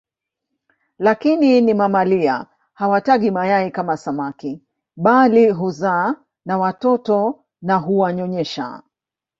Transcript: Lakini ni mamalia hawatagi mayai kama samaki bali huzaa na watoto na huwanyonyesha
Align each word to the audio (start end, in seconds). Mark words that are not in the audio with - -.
Lakini 0.99 1.61
ni 1.61 1.73
mamalia 1.73 2.45
hawatagi 2.73 3.31
mayai 3.31 3.71
kama 3.71 3.97
samaki 3.97 4.61
bali 4.97 5.49
huzaa 5.49 6.15
na 6.45 6.57
watoto 6.57 7.43
na 7.61 7.75
huwanyonyesha 7.77 8.83